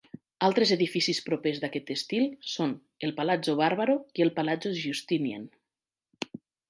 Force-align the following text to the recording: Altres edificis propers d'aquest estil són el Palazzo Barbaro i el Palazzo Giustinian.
Altres 0.45 0.69
edificis 0.75 1.19
propers 1.25 1.59
d'aquest 1.65 1.91
estil 1.95 2.25
són 2.53 2.73
el 3.09 3.13
Palazzo 3.19 3.55
Barbaro 3.61 3.99
i 4.21 4.25
el 4.27 4.33
Palazzo 4.41 4.73
Giustinian. 4.79 5.45